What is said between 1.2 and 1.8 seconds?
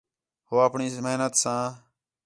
ساں